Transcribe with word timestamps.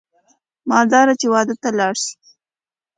مالداره 0.69 1.13
چې 1.19 1.27
واده 1.33 1.55
ته 1.61 1.69
لاړ 1.79 1.93
شي 2.03 2.13